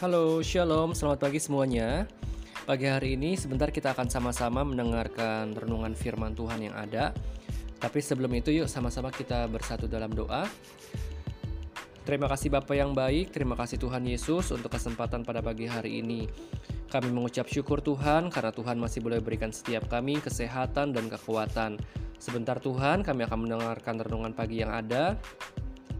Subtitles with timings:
[0.00, 2.08] Halo, shalom, selamat pagi semuanya.
[2.64, 7.12] Pagi hari ini sebentar kita akan sama-sama mendengarkan renungan firman Tuhan yang ada.
[7.76, 10.48] Tapi sebelum itu yuk sama-sama kita bersatu dalam doa.
[12.08, 16.24] Terima kasih Bapak yang baik, terima kasih Tuhan Yesus untuk kesempatan pada pagi hari ini.
[16.88, 21.76] Kami mengucap syukur Tuhan karena Tuhan masih boleh berikan setiap kami kesehatan dan kekuatan.
[22.16, 25.20] Sebentar Tuhan, kami akan mendengarkan renungan pagi yang ada.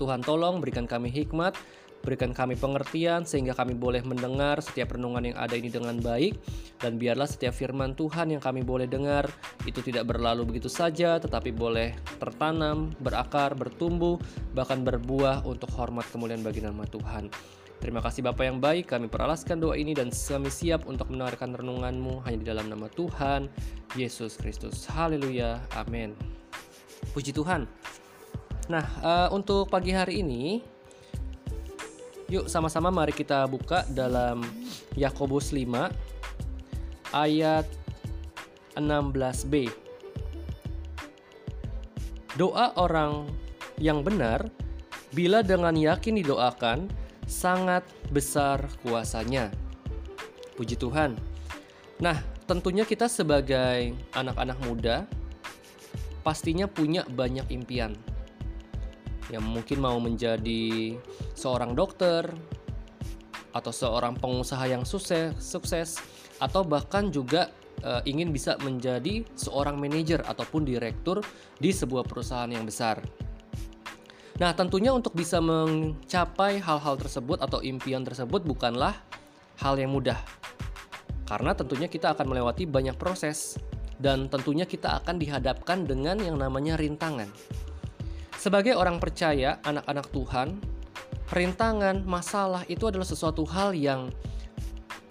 [0.00, 1.52] Tuhan tolong berikan kami hikmat,
[2.00, 6.40] Berikan kami pengertian sehingga kami boleh mendengar setiap renungan yang ada ini dengan baik
[6.80, 9.28] dan biarlah setiap firman Tuhan yang kami boleh dengar
[9.68, 14.16] itu tidak berlalu begitu saja tetapi boleh tertanam, berakar, bertumbuh,
[14.56, 17.28] bahkan berbuah untuk hormat kemuliaan bagi nama Tuhan.
[17.80, 22.20] Terima kasih Bapak yang baik, kami peralaskan doa ini dan kami siap untuk mendengarkan renunganmu
[22.28, 23.48] hanya di dalam nama Tuhan,
[23.96, 24.84] Yesus Kristus.
[24.84, 26.12] Haleluya, amin.
[27.16, 27.64] Puji Tuhan.
[28.68, 30.60] Nah, uh, untuk pagi hari ini
[32.30, 34.46] Yuk sama-sama mari kita buka dalam
[34.94, 35.90] Yakobus 5
[37.10, 37.66] ayat
[38.78, 39.66] 16b.
[42.38, 43.26] Doa orang
[43.82, 44.46] yang benar
[45.10, 46.86] bila dengan yakin didoakan
[47.26, 47.82] sangat
[48.14, 49.50] besar kuasanya.
[50.54, 51.18] Puji Tuhan.
[51.98, 52.14] Nah,
[52.46, 55.02] tentunya kita sebagai anak-anak muda
[56.22, 57.98] pastinya punya banyak impian
[59.30, 60.98] yang mungkin mau menjadi
[61.34, 62.26] seorang dokter
[63.50, 65.98] atau seorang pengusaha yang sukses, sukses
[66.38, 67.50] atau bahkan juga
[67.82, 71.22] e, ingin bisa menjadi seorang manajer ataupun direktur
[71.58, 73.02] di sebuah perusahaan yang besar.
[74.40, 78.96] Nah, tentunya untuk bisa mencapai hal-hal tersebut atau impian tersebut bukanlah
[79.60, 80.16] hal yang mudah.
[81.28, 83.60] Karena tentunya kita akan melewati banyak proses
[84.00, 87.28] dan tentunya kita akan dihadapkan dengan yang namanya rintangan.
[88.40, 90.56] Sebagai orang percaya, anak-anak Tuhan,
[91.28, 94.08] rintangan, masalah itu adalah sesuatu hal yang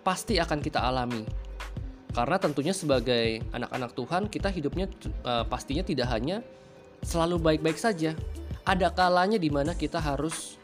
[0.02, 1.30] pasti akan kita alami.
[2.10, 4.90] Karena tentunya sebagai anak-anak Tuhan, kita hidupnya
[5.22, 6.42] uh, pastinya tidak hanya
[7.06, 8.18] selalu baik-baik saja.
[8.66, 10.58] Ada kalanya di mana kita harus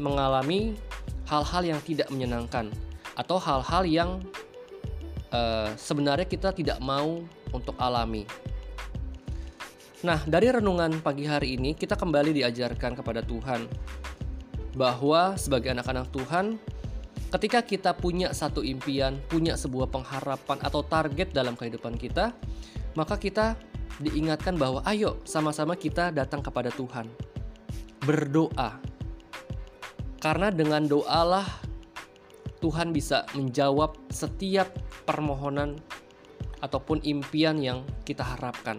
[0.00, 0.80] mengalami
[1.28, 2.72] hal-hal yang tidak menyenangkan
[3.20, 4.10] atau hal-hal yang
[5.28, 7.20] uh, sebenarnya kita tidak mau
[7.52, 8.24] untuk alami.
[9.98, 13.66] Nah, dari renungan pagi hari ini kita kembali diajarkan kepada Tuhan
[14.78, 16.54] bahwa sebagai anak-anak Tuhan,
[17.34, 22.30] ketika kita punya satu impian, punya sebuah pengharapan atau target dalam kehidupan kita,
[22.94, 23.58] maka kita
[23.98, 27.10] diingatkan bahwa ayo sama-sama kita datang kepada Tuhan.
[28.06, 28.78] Berdoa.
[30.22, 31.46] Karena dengan doalah
[32.62, 34.70] Tuhan bisa menjawab setiap
[35.02, 35.74] permohonan
[36.62, 38.78] ataupun impian yang kita harapkan.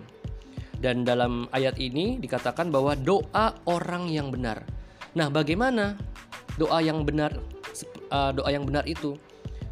[0.80, 4.64] Dan dalam ayat ini dikatakan bahwa doa orang yang benar.
[5.12, 6.00] Nah, bagaimana
[6.56, 7.36] doa yang benar
[8.12, 9.20] uh, doa yang benar itu?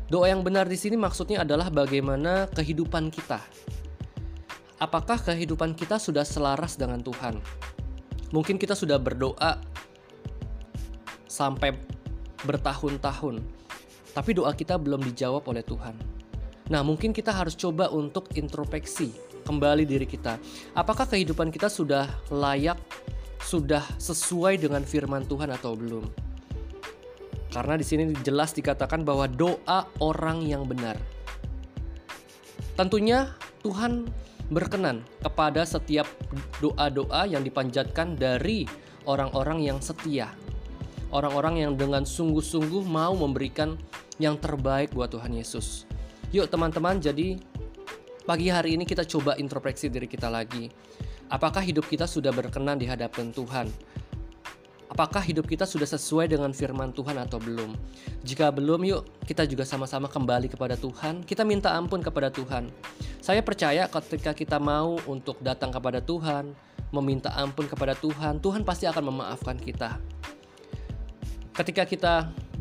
[0.08, 3.40] Doa yang benar di sini maksudnya adalah bagaimana kehidupan kita.
[4.80, 7.40] Apakah kehidupan kita sudah selaras dengan Tuhan?
[8.32, 9.60] Mungkin kita sudah berdoa
[11.28, 11.76] sampai
[12.44, 13.44] bertahun-tahun,
[14.12, 15.96] tapi doa kita belum dijawab oleh Tuhan.
[16.68, 19.12] Nah, mungkin kita harus coba untuk introspeksi
[19.48, 20.36] kembali diri kita.
[20.76, 22.76] Apakah kehidupan kita sudah layak,
[23.40, 26.04] sudah sesuai dengan firman Tuhan atau belum?
[27.48, 31.00] Karena di sini jelas dikatakan bahwa doa orang yang benar.
[32.76, 33.32] Tentunya
[33.64, 34.12] Tuhan
[34.52, 36.08] berkenan kepada setiap
[36.60, 38.68] doa-doa yang dipanjatkan dari
[39.08, 40.32] orang-orang yang setia.
[41.08, 43.80] Orang-orang yang dengan sungguh-sungguh mau memberikan
[44.20, 45.88] yang terbaik buat Tuhan Yesus.
[46.36, 47.40] Yuk teman-teman, jadi
[48.28, 50.68] Pagi hari ini kita coba introspeksi diri kita lagi.
[51.32, 53.72] Apakah hidup kita sudah berkenan di hadapan Tuhan?
[54.92, 57.80] Apakah hidup kita sudah sesuai dengan firman Tuhan atau belum?
[58.28, 61.24] Jika belum, yuk kita juga sama-sama kembali kepada Tuhan.
[61.24, 62.68] Kita minta ampun kepada Tuhan.
[63.24, 66.52] Saya percaya ketika kita mau untuk datang kepada Tuhan,
[66.92, 70.04] meminta ampun kepada Tuhan, Tuhan pasti akan memaafkan kita.
[71.56, 72.14] Ketika kita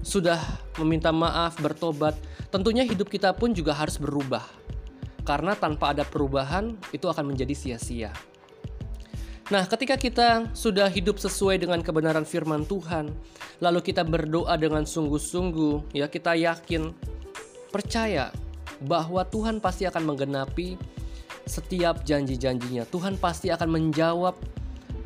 [0.06, 0.38] sudah
[0.78, 2.14] meminta maaf, bertobat,
[2.54, 4.46] tentunya hidup kita pun juga harus berubah
[5.26, 8.14] karena tanpa ada perubahan itu akan menjadi sia-sia.
[9.46, 13.14] Nah, ketika kita sudah hidup sesuai dengan kebenaran firman Tuhan,
[13.62, 16.90] lalu kita berdoa dengan sungguh-sungguh, ya kita yakin,
[17.70, 18.34] percaya
[18.82, 20.74] bahwa Tuhan pasti akan menggenapi
[21.46, 22.90] setiap janji-janjinya.
[22.90, 24.34] Tuhan pasti akan menjawab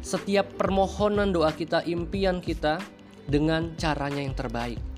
[0.00, 2.80] setiap permohonan doa kita, impian kita
[3.28, 4.89] dengan caranya yang terbaik.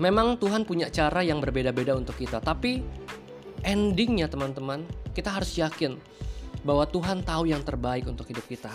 [0.00, 2.80] Memang Tuhan punya cara yang berbeda-beda untuk kita, tapi
[3.60, 6.00] endingnya teman-teman, kita harus yakin
[6.64, 8.72] bahwa Tuhan tahu yang terbaik untuk hidup kita.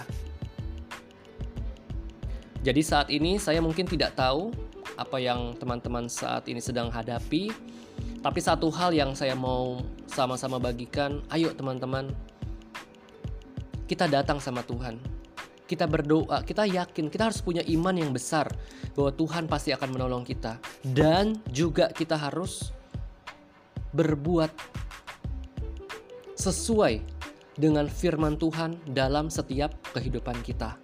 [2.61, 4.53] Jadi saat ini saya mungkin tidak tahu
[4.97, 7.49] apa yang teman-teman saat ini sedang hadapi.
[8.21, 12.09] Tapi satu hal yang saya mau sama-sama bagikan, ayo teman-teman,
[13.85, 15.14] kita datang sama Tuhan.
[15.65, 18.53] Kita berdoa, kita yakin, kita harus punya iman yang besar
[18.93, 20.61] bahwa Tuhan pasti akan menolong kita.
[20.85, 22.69] Dan juga kita harus
[23.97, 24.53] berbuat
[26.37, 27.01] sesuai
[27.57, 30.77] dengan firman Tuhan dalam setiap kehidupan kita.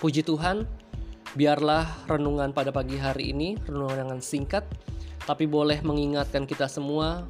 [0.00, 0.64] Puji Tuhan,
[1.36, 4.64] biarlah renungan pada pagi hari ini, renungan singkat,
[5.28, 7.26] tapi boleh mengingatkan kita semua,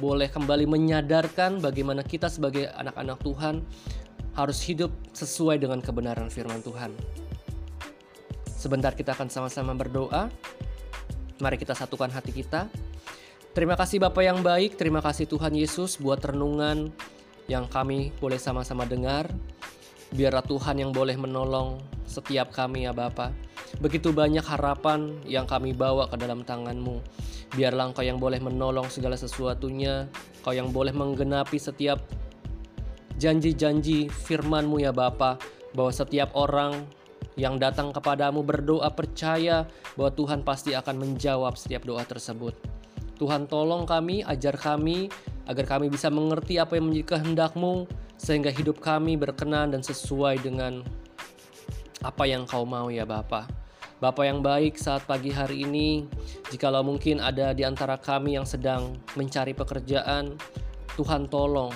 [0.00, 3.62] boleh kembali menyadarkan bagaimana kita sebagai anak-anak Tuhan
[4.34, 6.94] harus hidup sesuai dengan kebenaran firman Tuhan.
[8.46, 10.28] Sebentar kita akan sama-sama berdoa.
[11.40, 12.68] Mari kita satukan hati kita.
[13.50, 16.94] Terima kasih Bapak yang baik, terima kasih Tuhan Yesus buat renungan
[17.50, 19.26] yang kami boleh sama-sama dengar.
[20.14, 23.34] Biarlah Tuhan yang boleh menolong setiap kami ya Bapak.
[23.82, 27.02] Begitu banyak harapan yang kami bawa ke dalam tanganmu.
[27.54, 30.06] Biarlah Engkau yang boleh menolong segala sesuatunya.
[30.46, 32.02] Kau yang boleh menggenapi setiap
[33.20, 35.36] janji-janji firmanmu ya Bapa.
[35.76, 36.88] Bahwa setiap orang
[37.38, 42.56] yang datang kepadamu berdoa percaya bahwa Tuhan pasti akan menjawab setiap doa tersebut.
[43.20, 45.12] Tuhan tolong kami, ajar kami,
[45.44, 47.84] agar kami bisa mengerti apa yang menjadi kehendakmu,
[48.16, 50.80] sehingga hidup kami berkenan dan sesuai dengan
[52.00, 53.44] apa yang kau mau ya Bapa.
[54.00, 56.08] Bapak yang baik saat pagi hari ini,
[56.48, 60.40] jikalau mungkin ada di antara kami yang sedang mencari pekerjaan,
[60.96, 61.68] Tuhan tolong,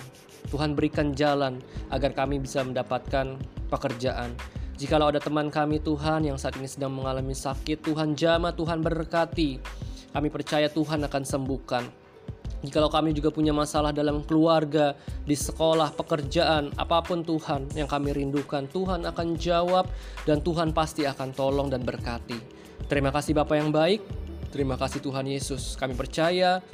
[0.48, 3.38] Tuhan berikan jalan agar kami bisa mendapatkan
[3.68, 4.36] pekerjaan.
[4.74, 9.62] Jikalau ada teman kami Tuhan yang saat ini sedang mengalami sakit, Tuhan jama, Tuhan berkati.
[10.10, 11.84] Kami percaya Tuhan akan sembuhkan.
[12.64, 14.96] Jikalau kami juga punya masalah dalam keluarga,
[15.28, 19.84] di sekolah, pekerjaan, apa pun Tuhan yang kami rindukan, Tuhan akan jawab
[20.24, 22.40] dan Tuhan pasti akan tolong dan berkati.
[22.88, 24.00] Terima kasih Bapak yang baik.
[24.48, 25.76] Terima kasih Tuhan Yesus.
[25.76, 26.64] Kami percaya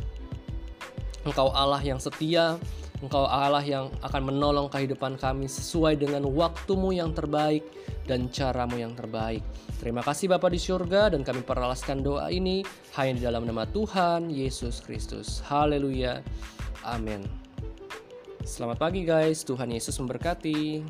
[1.26, 2.56] Engkau Allah yang setia,
[3.00, 7.64] Engkau Allah yang akan menolong kehidupan kami sesuai dengan waktumu yang terbaik
[8.04, 9.40] dan caramu yang terbaik.
[9.80, 12.60] Terima kasih Bapa di surga dan kami peralaskan doa ini
[13.00, 15.40] hanya di dalam nama Tuhan Yesus Kristus.
[15.48, 16.20] Haleluya.
[16.84, 17.24] Amin.
[18.44, 20.84] Selamat pagi guys, Tuhan Yesus memberkati.